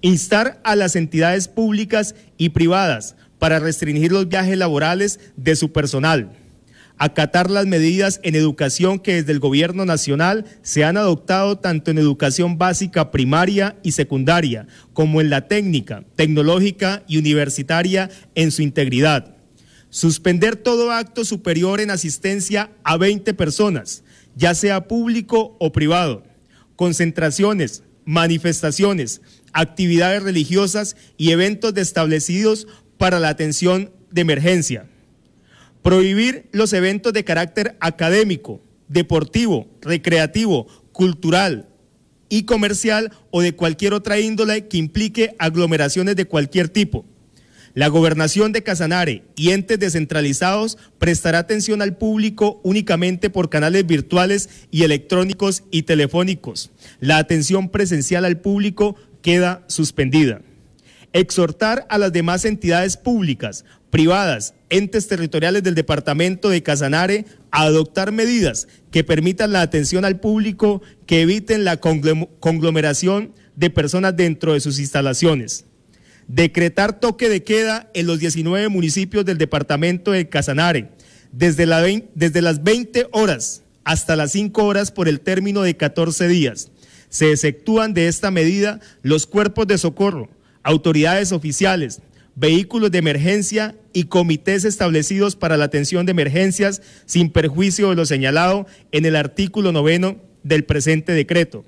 Instar 0.00 0.60
a 0.64 0.74
las 0.74 0.96
entidades 0.96 1.48
públicas 1.48 2.14
y 2.38 2.50
privadas 2.50 3.16
para 3.38 3.58
restringir 3.58 4.12
los 4.12 4.28
viajes 4.28 4.56
laborales 4.56 5.20
de 5.36 5.56
su 5.56 5.72
personal 5.72 6.30
acatar 6.98 7.50
las 7.50 7.66
medidas 7.66 8.20
en 8.22 8.34
educación 8.34 8.98
que 8.98 9.14
desde 9.14 9.32
el 9.32 9.40
gobierno 9.40 9.84
nacional 9.84 10.44
se 10.62 10.84
han 10.84 10.96
adoptado 10.96 11.58
tanto 11.58 11.90
en 11.90 11.98
educación 11.98 12.56
básica 12.56 13.10
primaria 13.10 13.76
y 13.82 13.92
secundaria 13.92 14.66
como 14.92 15.20
en 15.20 15.30
la 15.30 15.48
técnica, 15.48 16.04
tecnológica 16.16 17.02
y 17.08 17.18
universitaria 17.18 18.10
en 18.34 18.50
su 18.50 18.62
integridad. 18.62 19.36
Suspender 19.90 20.56
todo 20.56 20.90
acto 20.90 21.24
superior 21.24 21.80
en 21.80 21.90
asistencia 21.90 22.70
a 22.82 22.96
20 22.96 23.34
personas, 23.34 24.02
ya 24.36 24.54
sea 24.54 24.88
público 24.88 25.56
o 25.60 25.72
privado. 25.72 26.24
Concentraciones, 26.76 27.82
manifestaciones, 28.04 29.20
actividades 29.52 30.22
religiosas 30.22 30.96
y 31.16 31.30
eventos 31.30 31.76
establecidos 31.76 32.66
para 32.98 33.20
la 33.20 33.28
atención 33.28 33.90
de 34.10 34.20
emergencia 34.20 34.86
Prohibir 35.84 36.48
los 36.50 36.72
eventos 36.72 37.12
de 37.12 37.24
carácter 37.24 37.76
académico, 37.78 38.62
deportivo, 38.88 39.68
recreativo, 39.82 40.66
cultural 40.92 41.68
y 42.30 42.44
comercial 42.44 43.12
o 43.30 43.42
de 43.42 43.54
cualquier 43.54 43.92
otra 43.92 44.18
índole 44.18 44.66
que 44.66 44.78
implique 44.78 45.36
aglomeraciones 45.38 46.16
de 46.16 46.24
cualquier 46.24 46.70
tipo. 46.70 47.04
La 47.74 47.88
gobernación 47.88 48.52
de 48.52 48.62
Casanare 48.62 49.24
y 49.36 49.50
entes 49.50 49.78
descentralizados 49.78 50.78
prestará 50.98 51.40
atención 51.40 51.82
al 51.82 51.98
público 51.98 52.62
únicamente 52.64 53.28
por 53.28 53.50
canales 53.50 53.84
virtuales 53.86 54.48
y 54.70 54.84
electrónicos 54.84 55.64
y 55.70 55.82
telefónicos. 55.82 56.70
La 56.98 57.18
atención 57.18 57.68
presencial 57.68 58.24
al 58.24 58.40
público 58.40 58.96
queda 59.20 59.66
suspendida. 59.66 60.40
Exhortar 61.12 61.86
a 61.90 61.98
las 61.98 62.12
demás 62.12 62.46
entidades 62.46 62.96
públicas, 62.96 63.66
privadas, 63.94 64.54
entes 64.70 65.06
territoriales 65.06 65.62
del 65.62 65.76
departamento 65.76 66.50
de 66.50 66.64
Casanare 66.64 67.26
a 67.52 67.62
adoptar 67.62 68.10
medidas 68.10 68.66
que 68.90 69.04
permitan 69.04 69.52
la 69.52 69.60
atención 69.60 70.04
al 70.04 70.18
público, 70.18 70.82
que 71.06 71.20
eviten 71.20 71.62
la 71.62 71.76
conglomeración 71.76 73.32
de 73.54 73.70
personas 73.70 74.16
dentro 74.16 74.54
de 74.54 74.58
sus 74.58 74.80
instalaciones. 74.80 75.66
Decretar 76.26 76.98
toque 76.98 77.28
de 77.28 77.44
queda 77.44 77.88
en 77.94 78.08
los 78.08 78.18
19 78.18 78.68
municipios 78.68 79.24
del 79.24 79.38
departamento 79.38 80.10
de 80.10 80.28
Casanare, 80.28 80.90
desde, 81.30 81.64
desde 82.16 82.42
las 82.42 82.64
20 82.64 83.10
horas 83.12 83.62
hasta 83.84 84.16
las 84.16 84.32
5 84.32 84.64
horas 84.64 84.90
por 84.90 85.06
el 85.06 85.20
término 85.20 85.62
de 85.62 85.76
14 85.76 86.26
días. 86.26 86.72
Se 87.10 87.30
efectúan 87.30 87.94
de 87.94 88.08
esta 88.08 88.32
medida 88.32 88.80
los 89.02 89.28
cuerpos 89.28 89.68
de 89.68 89.78
socorro, 89.78 90.30
autoridades 90.64 91.30
oficiales, 91.30 92.00
vehículos 92.36 92.90
de 92.90 92.98
emergencia 92.98 93.76
y 93.92 94.04
comités 94.04 94.64
establecidos 94.64 95.36
para 95.36 95.56
la 95.56 95.66
atención 95.66 96.06
de 96.06 96.12
emergencias 96.12 96.82
sin 97.06 97.30
perjuicio 97.30 97.90
de 97.90 97.96
lo 97.96 98.06
señalado 98.06 98.66
en 98.92 99.04
el 99.06 99.16
artículo 99.16 99.72
noveno 99.72 100.16
del 100.42 100.64
presente 100.64 101.12
decreto. 101.12 101.64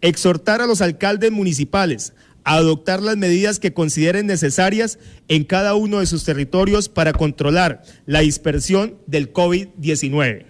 Exhortar 0.00 0.60
a 0.60 0.66
los 0.66 0.80
alcaldes 0.80 1.30
municipales 1.30 2.14
a 2.44 2.54
adoptar 2.54 3.02
las 3.02 3.16
medidas 3.16 3.58
que 3.58 3.74
consideren 3.74 4.26
necesarias 4.26 4.98
en 5.28 5.44
cada 5.44 5.74
uno 5.74 6.00
de 6.00 6.06
sus 6.06 6.24
territorios 6.24 6.88
para 6.88 7.12
controlar 7.12 7.82
la 8.06 8.20
dispersión 8.20 8.96
del 9.06 9.32
COVID-19. 9.32 10.46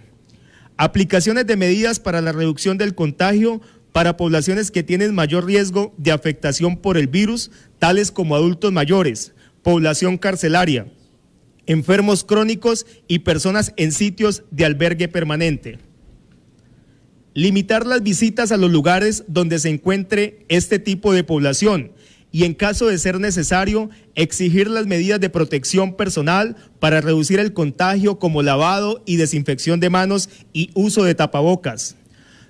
Aplicaciones 0.77 1.45
de 1.45 1.57
medidas 1.57 1.99
para 1.99 2.21
la 2.21 2.31
reducción 2.31 2.77
del 2.77 2.95
contagio 2.95 3.61
para 3.91 4.15
poblaciones 4.15 4.71
que 4.71 4.83
tienen 4.83 5.13
mayor 5.13 5.45
riesgo 5.45 5.93
de 5.97 6.11
afectación 6.11 6.77
por 6.77 6.97
el 6.97 7.07
virus, 7.07 7.51
tales 7.81 8.11
como 8.11 8.35
adultos 8.35 8.71
mayores, 8.71 9.33
población 9.63 10.19
carcelaria, 10.19 10.85
enfermos 11.65 12.23
crónicos 12.23 12.85
y 13.07 13.19
personas 13.19 13.73
en 13.75 13.91
sitios 13.91 14.43
de 14.51 14.65
albergue 14.65 15.07
permanente. 15.07 15.79
Limitar 17.33 17.87
las 17.87 18.03
visitas 18.03 18.51
a 18.51 18.57
los 18.57 18.69
lugares 18.69 19.23
donde 19.27 19.57
se 19.57 19.69
encuentre 19.69 20.45
este 20.47 20.77
tipo 20.77 21.11
de 21.11 21.23
población 21.23 21.93
y 22.31 22.43
en 22.43 22.53
caso 22.53 22.85
de 22.85 22.99
ser 22.99 23.19
necesario, 23.19 23.89
exigir 24.13 24.69
las 24.69 24.85
medidas 24.85 25.19
de 25.19 25.31
protección 25.31 25.95
personal 25.97 26.57
para 26.79 27.01
reducir 27.01 27.39
el 27.39 27.51
contagio 27.51 28.19
como 28.19 28.43
lavado 28.43 29.01
y 29.07 29.15
desinfección 29.15 29.79
de 29.79 29.89
manos 29.89 30.29
y 30.53 30.69
uso 30.75 31.03
de 31.03 31.15
tapabocas. 31.15 31.95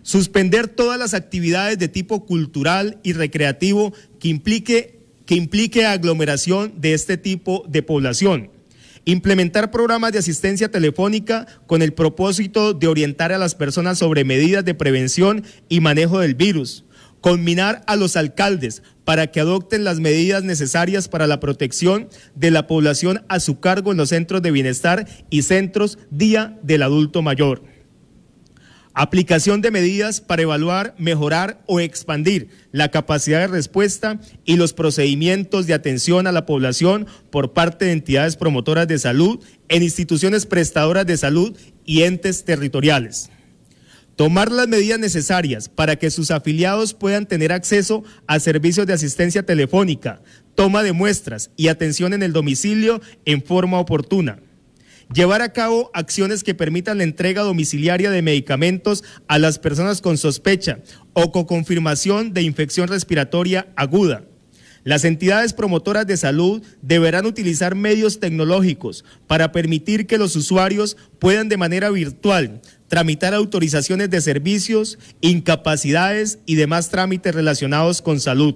Suspender 0.02 0.68
todas 0.68 1.00
las 1.00 1.14
actividades 1.14 1.80
de 1.80 1.88
tipo 1.88 2.26
cultural 2.26 3.00
y 3.02 3.14
recreativo 3.14 3.94
que 4.20 4.28
implique, 4.28 5.01
que 5.32 5.38
implique 5.38 5.86
aglomeración 5.86 6.74
de 6.82 6.94
este 6.94 7.16
tipo 7.16 7.64
de 7.66 7.82
población. 7.82 8.52
Implementar 9.06 9.72
programas 9.72 10.12
de 10.12 10.20
asistencia 10.20 10.70
telefónica 10.70 11.48
con 11.68 11.82
el 11.82 11.94
propósito 11.94 12.74
de 12.74 12.88
orientar 12.88 13.32
a 13.32 13.38
las 13.38 13.56
personas 13.56 13.98
sobre 13.98 14.26
medidas 14.26 14.66
de 14.66 14.74
prevención 14.74 15.46
y 15.70 15.80
manejo 15.80 16.20
del 16.20 16.36
virus. 16.36 16.84
Combinar 17.22 17.82
a 17.88 17.96
los 17.96 18.18
alcaldes 18.18 18.84
para 19.06 19.28
que 19.28 19.40
adopten 19.40 19.86
las 19.86 20.02
medidas 20.02 20.44
necesarias 20.44 21.08
para 21.08 21.28
la 21.28 21.40
protección 21.40 22.10
de 22.36 22.52
la 22.52 22.68
población 22.68 23.24
a 23.30 23.40
su 23.40 23.62
cargo 23.62 23.94
en 23.94 24.00
los 24.00 24.10
centros 24.10 24.42
de 24.42 24.52
bienestar 24.52 25.08
y 25.30 25.44
centros 25.44 25.98
Día 26.10 26.60
del 26.62 26.84
Adulto 26.84 27.22
Mayor 27.22 27.71
aplicación 28.94 29.62
de 29.62 29.72
medidas 29.72 30.22
para 30.22 30.42
evaluar, 30.42 30.96
mejorar 30.98 31.62
o 31.66 31.80
expandir 31.80 32.50
la 32.72 32.90
capacidad 32.90 33.40
de 33.40 33.48
respuesta 33.48 34.20
y 34.46 34.56
los 34.58 34.74
procedimientos 34.74 35.68
de 35.68 35.74
atención 35.74 36.28
a 36.28 36.32
la 36.32 36.46
población 36.46 37.08
por 37.30 37.54
parte 37.54 37.86
de 37.86 37.92
entidades 37.92 38.36
promotoras 38.36 38.88
de 38.88 39.00
salud 39.00 39.40
en 39.70 39.84
instituciones 39.84 40.46
prestadoras 40.46 41.06
de 41.06 41.18
salud 41.18 41.58
y 41.86 42.04
entes 42.04 42.44
territoriales. 42.44 43.30
Tomar 44.16 44.52
las 44.52 44.68
medidas 44.68 45.00
necesarias 45.00 45.70
para 45.70 45.96
que 45.96 46.12
sus 46.12 46.32
afiliados 46.32 46.94
puedan 46.94 47.26
tener 47.26 47.52
acceso 47.52 48.04
a 48.28 48.40
servicios 48.40 48.86
de 48.86 48.94
asistencia 48.94 49.44
telefónica, 49.44 50.22
toma 50.54 50.84
de 50.84 50.92
muestras 50.92 51.50
y 51.56 51.70
atención 51.70 52.14
en 52.14 52.22
el 52.22 52.34
domicilio 52.34 53.02
en 53.26 53.42
forma 53.42 53.80
oportuna 53.80 54.40
llevar 55.14 55.42
a 55.42 55.54
cabo 55.54 55.92
acciones 55.94 56.44
que 56.44 56.56
permitan 56.56 56.98
la 56.98 57.04
entrega 57.04 57.42
domiciliaria 57.42 58.12
de 58.12 58.22
medicamentos 58.22 59.04
a 59.28 59.40
las 59.40 59.60
personas 59.60 60.02
con 60.02 60.18
sospecha 60.18 60.80
o 61.14 61.32
con 61.32 61.46
confirmación 61.46 62.34
de 62.34 62.44
infección 62.44 62.88
respiratoria 62.88 63.68
aguda, 63.76 64.26
Las 64.84 65.06
entidades 65.06 65.54
promotoras 65.54 66.08
de 66.08 66.18
salud 66.18 66.64
deberán 66.82 67.28
utilizar 67.28 67.76
medios 67.76 68.20
tecnológicos 68.20 69.06
para 69.28 69.52
permitir 69.52 70.08
que 70.08 70.18
los 70.18 70.36
usuarios 70.36 70.98
puedan 71.20 71.50
de 71.50 71.58
manera 71.58 71.92
virtual 71.92 72.62
tramitar 72.88 73.36
autorizaciones 73.36 74.10
de 74.10 74.22
servicios, 74.22 74.98
incapacidades 75.22 76.40
y 76.48 76.56
demás 76.56 76.90
trámites 76.90 77.36
relacionados 77.36 78.02
con 78.02 78.20
salud. 78.20 78.56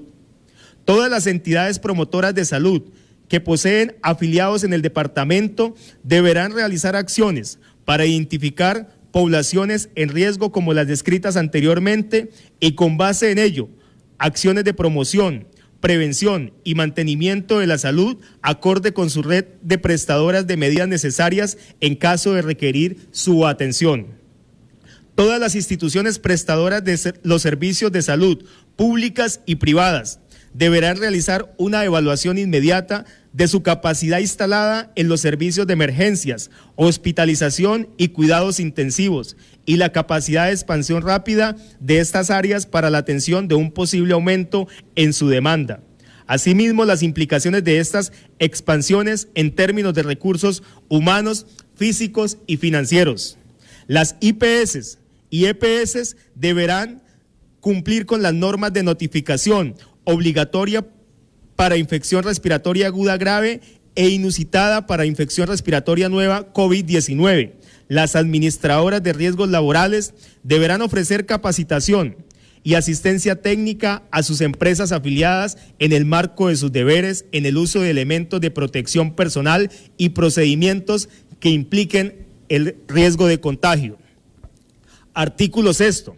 Todas 0.83 1.12
las 1.12 1.27
entidades 1.27 1.77
promotoras 1.77 2.33
de 2.33 2.45
salud 2.45 2.81
que 3.27 3.41
poseen 3.41 3.96
afiliados 4.01 4.63
en 4.63 4.74
el 4.74 4.82
departamento 4.82 5.75
deberán 6.03 6.53
realizar 6.53 6.96
acciones 6.96 7.60
para 7.86 8.05
identificar 8.05 8.89
poblaciones 9.12 9.89
en 9.96 10.10
riesgo 10.10 10.51
como 10.51 10.74
las 10.74 10.88
descritas 10.88 11.38
anteriormente 11.38 12.32
y 12.60 12.74
con 12.74 12.98
base 12.98 13.32
en 13.32 13.39
ello, 13.39 13.70
acciones 14.17 14.63
de 14.65 14.74
promoción, 14.74 15.48
prevención 15.79 16.51
y 16.63 16.75
mantenimiento 16.75 17.60
de 17.60 17.67
la 17.67 17.77
salud 17.77 18.17
acorde 18.41 18.91
con 18.91 19.10
su 19.10 19.22
red 19.22 19.46
de 19.62 19.77
prestadoras 19.77 20.48
de 20.48 20.58
medidas 20.58 20.88
necesarias 20.88 21.58
en 21.79 21.96
caso 21.96 22.34
de 22.34 22.41
requerir 22.41 23.08
su 23.12 23.46
atención. 23.46 24.08
Todas 25.15 25.39
las 25.39 25.55
instituciones 25.55 26.20
prestadoras 26.20 26.84
de 26.84 27.13
los 27.24 27.41
servicios 27.41 27.91
de 27.91 28.01
salud, 28.01 28.44
públicas 28.75 29.39
y 29.46 29.55
privadas, 29.55 30.20
deberán 30.57 30.97
realizar 30.97 31.53
una 31.57 31.83
evaluación 31.83 32.38
inmediata 32.38 33.05
de 33.33 33.47
su 33.50 33.62
capacidad 33.62 34.19
instalada 34.19 34.91
en 34.95 35.09
los 35.09 35.19
servicios 35.19 35.67
de 35.67 35.74
emergencias, 35.74 36.50
hospitalización 36.75 37.89
y 37.97 38.09
cuidados 38.09 38.62
intensivos 38.62 39.35
y 39.65 39.75
la 39.75 39.91
capacidad 39.91 40.45
de 40.45 40.53
expansión 40.53 41.03
rápida 41.03 41.57
de 41.81 42.00
estas 42.00 42.29
áreas 42.29 42.65
para 42.65 42.89
la 42.89 43.00
atención 43.00 43.50
de 43.50 43.55
un 43.55 43.71
posible 43.71 44.13
aumento 44.13 44.69
en 44.95 45.12
su 45.12 45.27
demanda. 45.27 45.81
Asimismo, 46.25 46.85
las 46.85 47.03
implicaciones 47.03 47.65
de 47.65 47.79
estas 47.79 48.13
expansiones 48.39 49.27
en 49.35 49.53
términos 49.53 49.93
de 49.93 50.03
recursos 50.03 50.63
humanos, 50.88 51.47
físicos 51.75 52.38
y 52.47 52.57
financieros. 52.57 53.38
Las 53.88 54.15
IPS 54.21 55.00
y 55.29 55.45
EPS 55.47 56.15
deberán 56.33 57.03
cumplir 57.59 58.05
con 58.05 58.21
las 58.21 58.33
normas 58.33 58.71
de 58.71 58.83
notificación 58.83 59.75
obligatoria 60.05 60.85
para 61.55 61.77
infección 61.77 62.24
respiratoria 62.24 62.88
aguda 62.88 63.17
grave 63.17 63.62
e 63.95 64.09
inusitada 64.09 64.88
para 64.88 65.05
infección 65.05 65.47
respiratoria 65.47 66.09
nueva 66.09 66.53
COVID-19. 66.53 67.53
Las 67.88 68.15
administradoras 68.15 69.03
de 69.03 69.13
riesgos 69.13 69.50
laborales 69.50 70.13
deberán 70.43 70.81
ofrecer 70.81 71.25
capacitación 71.25 72.17
y 72.63 72.74
asistencia 72.74 73.41
técnica 73.41 74.03
a 74.12 74.24
sus 74.24 74.41
empresas 74.41 74.91
afiliadas 74.91 75.57
en 75.77 75.93
el 75.93 76.03
marco 76.03 76.47
de 76.47 76.55
sus 76.55 76.71
deberes 76.71 77.25
en 77.31 77.45
el 77.45 77.57
uso 77.57 77.81
de 77.81 77.91
elementos 77.91 78.41
de 78.41 78.50
protección 78.50 79.15
personal 79.15 79.69
y 79.97 80.09
procedimientos 80.09 81.07
que 81.39 81.50
impliquen 81.50 82.25
el 82.50 82.75
riesgo 82.88 83.27
de 83.27 83.39
contagio. 83.39 84.00
Artículo 85.13 85.74
sexto. 85.74 86.15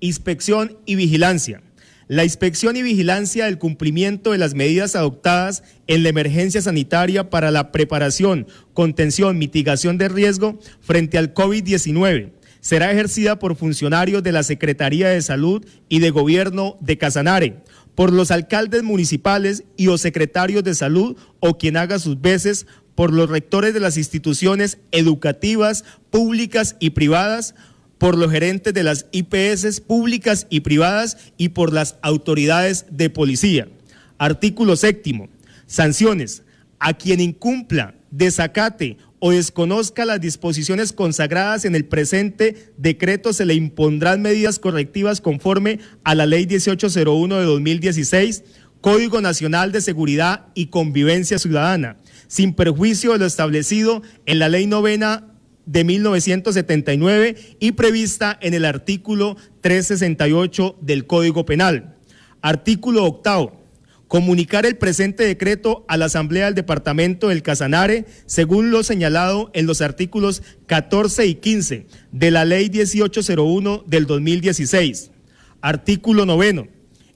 Inspección 0.00 0.78
y 0.86 0.94
vigilancia. 0.94 1.62
La 2.10 2.24
inspección 2.24 2.74
y 2.74 2.82
vigilancia 2.82 3.44
del 3.44 3.58
cumplimiento 3.58 4.32
de 4.32 4.38
las 4.38 4.54
medidas 4.54 4.96
adoptadas 4.96 5.62
en 5.86 6.02
la 6.02 6.08
emergencia 6.08 6.60
sanitaria 6.60 7.30
para 7.30 7.52
la 7.52 7.70
preparación, 7.70 8.48
contención, 8.74 9.38
mitigación 9.38 9.96
de 9.96 10.08
riesgo 10.08 10.58
frente 10.80 11.18
al 11.18 11.34
COVID-19 11.34 12.32
será 12.60 12.90
ejercida 12.90 13.38
por 13.38 13.54
funcionarios 13.54 14.24
de 14.24 14.32
la 14.32 14.42
Secretaría 14.42 15.08
de 15.08 15.22
Salud 15.22 15.64
y 15.88 16.00
de 16.00 16.10
Gobierno 16.10 16.76
de 16.80 16.98
Casanare, 16.98 17.62
por 17.94 18.12
los 18.12 18.32
alcaldes 18.32 18.82
municipales 18.82 19.62
y 19.76 19.86
o 19.86 19.96
secretarios 19.96 20.64
de 20.64 20.74
salud 20.74 21.16
o 21.38 21.58
quien 21.58 21.76
haga 21.76 22.00
sus 22.00 22.20
veces 22.20 22.66
por 22.96 23.12
los 23.12 23.30
rectores 23.30 23.72
de 23.72 23.78
las 23.78 23.96
instituciones 23.96 24.78
educativas, 24.90 25.84
públicas 26.10 26.74
y 26.80 26.90
privadas, 26.90 27.54
por 28.00 28.16
los 28.16 28.32
gerentes 28.32 28.72
de 28.72 28.82
las 28.82 29.04
IPS 29.12 29.82
públicas 29.82 30.46
y 30.48 30.60
privadas 30.60 31.18
y 31.36 31.50
por 31.50 31.70
las 31.70 31.96
autoridades 32.00 32.86
de 32.90 33.10
policía. 33.10 33.68
Artículo 34.16 34.74
séptimo. 34.74 35.28
Sanciones. 35.66 36.42
A 36.78 36.94
quien 36.94 37.20
incumpla, 37.20 37.94
desacate 38.10 38.96
o 39.18 39.32
desconozca 39.32 40.06
las 40.06 40.18
disposiciones 40.18 40.94
consagradas 40.94 41.66
en 41.66 41.74
el 41.74 41.84
presente 41.84 42.72
decreto 42.78 43.34
se 43.34 43.44
le 43.44 43.52
impondrán 43.52 44.22
medidas 44.22 44.58
correctivas 44.58 45.20
conforme 45.20 45.78
a 46.02 46.14
la 46.14 46.24
Ley 46.24 46.46
1801 46.46 47.36
de 47.36 47.44
2016, 47.44 48.44
Código 48.80 49.20
Nacional 49.20 49.72
de 49.72 49.82
Seguridad 49.82 50.46
y 50.54 50.68
Convivencia 50.68 51.38
Ciudadana, 51.38 51.98
sin 52.28 52.54
perjuicio 52.54 53.12
de 53.12 53.18
lo 53.18 53.26
establecido 53.26 54.00
en 54.24 54.38
la 54.38 54.48
Ley 54.48 54.66
Novena 54.66 55.29
de 55.70 55.84
1979 55.84 57.36
y 57.60 57.72
prevista 57.72 58.36
en 58.40 58.54
el 58.54 58.64
artículo 58.64 59.36
368 59.60 60.76
del 60.80 61.06
Código 61.06 61.46
Penal. 61.46 61.94
Artículo 62.42 63.04
octavo. 63.04 63.60
Comunicar 64.08 64.66
el 64.66 64.76
presente 64.76 65.22
decreto 65.22 65.84
a 65.86 65.96
la 65.96 66.06
Asamblea 66.06 66.46
del 66.46 66.56
Departamento 66.56 67.28
del 67.28 67.44
Casanare, 67.44 68.06
según 68.26 68.72
lo 68.72 68.82
señalado 68.82 69.52
en 69.54 69.66
los 69.66 69.80
artículos 69.80 70.42
14 70.66 71.26
y 71.26 71.36
15 71.36 71.86
de 72.10 72.30
la 72.32 72.44
Ley 72.44 72.68
1801 72.68 73.84
del 73.86 74.06
2016. 74.06 75.12
Artículo 75.60 76.26
noveno. 76.26 76.66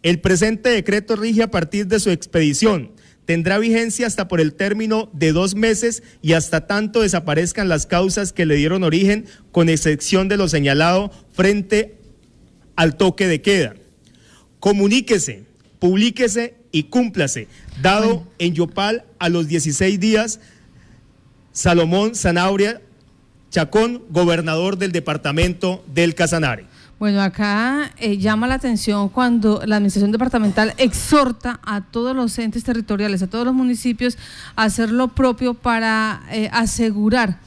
El 0.05 0.21
presente 0.21 0.69
decreto 0.69 1.17
rige 1.17 1.43
a 1.43 1.51
partir 1.51 1.89
de 1.89 1.99
su 1.99 2.11
expedición 2.11 2.94
tendrá 3.27 3.59
vigencia 3.59 4.07
hasta 4.07 4.29
por 4.29 4.41
el 4.41 4.55
término 4.55 5.11
de 5.13 5.33
dos 5.33 5.55
meses 5.55 6.03
y 6.23 6.33
hasta 6.33 6.67
tanto 6.67 7.03
desaparezcan 7.03 7.69
las 7.69 7.87
causas 7.87 8.33
que 8.33 8.47
le 8.47 8.57
dieron 8.57 8.85
origen, 8.85 9.27
con 9.53 9.69
excepción 9.69 10.29
de 10.29 10.37
lo 10.37 10.49
señalado 10.49 11.11
frente 11.33 11.97
al 12.77 12.97
toque 12.97 13.27
de 13.27 13.41
queda. 13.43 13.75
Comuníquese, 14.61 15.45
publíquese 15.79 16.55
y 16.73 16.85
cúmplase. 16.85 17.49
Dado 17.83 18.27
en 18.39 18.55
Yopal 18.55 19.05
a 19.19 19.29
los 19.29 19.49
16 19.49 19.99
días, 20.01 20.41
Salomón 21.53 22.15
Zanauria 22.15 22.81
Chacón, 23.55 24.03
gobernador 24.11 24.79
del 24.79 24.91
departamento 24.91 25.85
del 25.87 26.17
Casanare. 26.17 26.67
Bueno, 26.99 27.21
acá 27.23 27.91
eh, 27.99 28.19
llama 28.19 28.47
la 28.47 28.55
atención 28.55 29.09
cuando 29.09 29.61
la 29.67 29.77
Administración 29.77 30.13
Departamental 30.13 30.75
exhorta 30.79 31.59
a 31.65 31.81
todos 31.81 32.15
los 32.15 32.39
entes 32.39 32.63
territoriales, 32.63 33.21
a 33.23 33.27
todos 33.27 33.45
los 33.45 33.55
municipios, 33.55 34.17
a 34.55 34.65
hacer 34.65 34.93
lo 34.93 35.09
propio 35.09 35.55
para 35.55 36.23
eh, 36.31 36.49
asegurar 36.53 37.41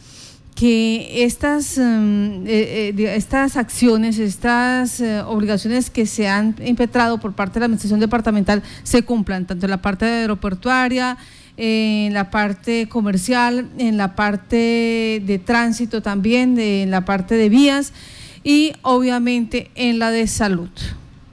que 0.53 1.23
estas, 1.23 1.77
em, 1.77 2.43
eh, 2.45 2.93
estas 3.15 3.55
acciones, 3.55 4.19
estas 4.19 5.01
obligaciones 5.27 5.91
que 5.91 6.05
se 6.05 6.27
han 6.27 6.55
impetrado 6.65 7.19
por 7.19 7.33
parte 7.33 7.53
de 7.53 7.59
la 7.61 7.65
Administración 7.67 7.99
Departamental 7.99 8.63
se 8.83 9.03
cumplan, 9.03 9.45
tanto 9.45 9.65
en 9.67 9.69
la 9.69 9.81
parte 9.81 10.05
aeroportuaria, 10.05 11.17
en 11.55 12.13
la 12.13 12.31
parte 12.31 12.89
comercial, 12.89 13.69
en 13.77 13.97
la 13.97 14.15
parte 14.15 15.23
de 15.25 15.41
tránsito 15.43 16.01
también, 16.01 16.59
en 16.59 16.91
la 16.91 17.05
parte 17.05 17.35
de 17.35 17.49
vías 17.49 17.93
y 18.47 18.71
obviamente 18.81 19.71
en 19.75 19.99
la 19.99 20.09
de 20.09 20.25
salud. 20.25 20.69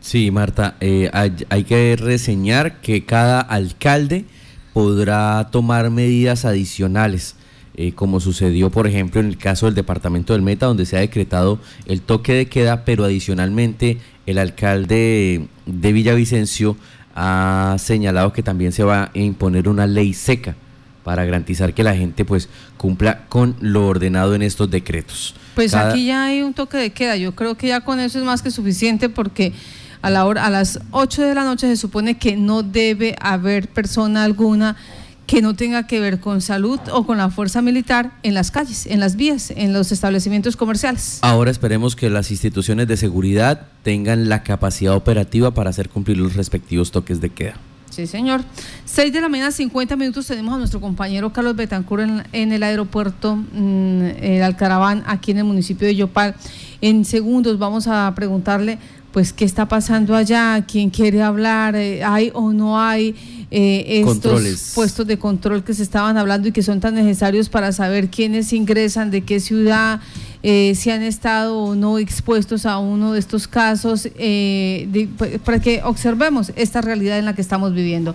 Sí, 0.00 0.32
Marta, 0.32 0.76
eh, 0.80 1.08
hay, 1.12 1.62
que 1.62 1.94
reseñar 1.96 2.80
que 2.80 3.04
cada 3.04 3.40
alcalde 3.40 4.24
podrá 4.72 5.48
tomar 5.52 5.90
medidas 5.90 6.44
adicionales. 6.44 7.36
Eh, 7.76 7.92
como 7.92 8.18
sucedió, 8.18 8.70
por 8.70 8.88
ejemplo, 8.88 9.20
en 9.20 9.28
el 9.28 9.38
caso 9.38 9.66
del 9.66 9.76
departamento 9.76 10.32
del 10.32 10.42
Meta, 10.42 10.66
donde 10.66 10.86
se 10.86 10.96
ha 10.96 11.00
decretado 11.00 11.60
el 11.86 12.02
toque 12.02 12.34
de 12.34 12.46
queda, 12.46 12.84
pero 12.84 13.04
adicionalmente 13.04 13.98
el 14.26 14.38
alcalde 14.38 15.46
de 15.66 15.92
Villavicencio 15.92 16.76
ha 17.14 17.76
señalado 17.78 18.32
que 18.32 18.42
también 18.42 18.72
se 18.72 18.82
va 18.82 19.04
a 19.04 19.18
imponer 19.18 19.68
una 19.68 19.86
ley 19.86 20.14
seca 20.14 20.56
para 21.04 21.24
garantizar 21.24 21.74
que 21.74 21.84
la 21.84 21.94
gente 21.94 22.24
pues 22.24 22.48
cumpla 22.76 23.26
con 23.28 23.54
lo 23.60 23.86
ordenado 23.86 24.34
en 24.34 24.42
estos 24.42 24.68
decretos. 24.68 25.36
Pues 25.54 25.74
aquí 25.74 26.06
ya 26.06 26.24
hay 26.24 26.42
un 26.42 26.54
toque 26.54 26.76
de 26.76 26.90
queda, 26.90 27.16
yo 27.16 27.34
creo 27.34 27.56
que 27.56 27.68
ya 27.68 27.80
con 27.82 28.00
eso 28.00 28.18
es 28.18 28.24
más 28.24 28.42
que 28.42 28.50
suficiente 28.50 29.08
porque 29.08 29.52
a 30.02 30.10
la 30.10 30.26
hora 30.26 30.44
a 30.44 30.50
las 30.50 30.80
8 30.90 31.22
de 31.22 31.34
la 31.34 31.44
noche 31.44 31.66
se 31.66 31.76
supone 31.76 32.18
que 32.18 32.36
no 32.36 32.62
debe 32.62 33.16
haber 33.20 33.68
persona 33.68 34.24
alguna 34.24 34.76
que 35.26 35.40
no 35.40 35.54
tenga 35.54 35.86
que 35.86 36.00
ver 36.00 36.20
con 36.20 36.40
salud 36.40 36.78
o 36.92 37.06
con 37.06 37.18
la 37.18 37.30
fuerza 37.30 37.62
militar 37.62 38.12
en 38.22 38.34
las 38.34 38.50
calles, 38.50 38.86
en 38.86 39.00
las 39.00 39.16
vías, 39.16 39.50
en 39.50 39.72
los 39.72 39.92
establecimientos 39.92 40.56
comerciales. 40.56 41.18
Ahora 41.22 41.50
esperemos 41.50 41.96
que 41.96 42.10
las 42.10 42.30
instituciones 42.30 42.86
de 42.88 42.96
seguridad 42.96 43.68
tengan 43.82 44.28
la 44.28 44.42
capacidad 44.42 44.94
operativa 44.94 45.54
para 45.54 45.70
hacer 45.70 45.88
cumplir 45.88 46.18
los 46.18 46.34
respectivos 46.34 46.90
toques 46.90 47.20
de 47.20 47.30
queda. 47.30 47.56
Sí, 47.90 48.06
señor. 48.06 48.42
Seis 48.84 49.12
de 49.12 49.20
la 49.20 49.28
mañana, 49.28 49.50
50 49.50 49.96
minutos, 49.96 50.26
tenemos 50.26 50.54
a 50.54 50.58
nuestro 50.58 50.80
compañero 50.80 51.32
Carlos 51.32 51.54
Betancur 51.54 52.00
en, 52.00 52.52
el 52.52 52.62
aeropuerto 52.62 53.36
mm, 53.36 54.02
el 54.20 54.42
Alcaraván, 54.42 55.04
aquí 55.06 55.30
en 55.30 55.38
el 55.38 55.44
municipio 55.44 55.86
de 55.86 55.94
Yopal. 55.94 56.34
En 56.80 57.04
segundos 57.04 57.58
vamos 57.58 57.86
a 57.86 58.12
preguntarle 58.14 58.78
pues 59.14 59.32
qué 59.32 59.44
está 59.44 59.68
pasando 59.68 60.16
allá, 60.16 60.64
quién 60.66 60.90
quiere 60.90 61.22
hablar, 61.22 61.76
eh, 61.76 62.02
hay 62.02 62.32
o 62.34 62.52
no 62.52 62.80
hay 62.80 63.14
eh, 63.52 64.02
estos 64.04 64.72
puestos 64.74 65.06
de 65.06 65.20
control 65.20 65.62
que 65.62 65.72
se 65.72 65.84
estaban 65.84 66.18
hablando 66.18 66.48
y 66.48 66.52
que 66.52 66.64
son 66.64 66.80
tan 66.80 66.96
necesarios 66.96 67.48
para 67.48 67.70
saber 67.70 68.10
quiénes 68.10 68.52
ingresan, 68.52 69.12
de 69.12 69.20
qué 69.20 69.38
ciudad, 69.38 70.00
eh, 70.46 70.74
si 70.74 70.90
han 70.90 71.02
estado 71.02 71.58
o 71.58 71.74
no 71.74 71.96
expuestos 71.96 72.66
a 72.66 72.76
uno 72.76 73.14
de 73.14 73.18
estos 73.18 73.48
casos, 73.48 74.06
pues, 75.16 75.40
para 75.42 75.58
que 75.58 75.82
observemos 75.82 76.52
esta 76.54 76.82
realidad 76.82 77.18
en 77.18 77.24
la 77.24 77.34
que 77.34 77.40
estamos 77.40 77.72
viviendo. 77.72 78.14